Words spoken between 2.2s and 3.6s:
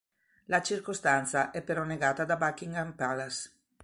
da Buckingham Palace.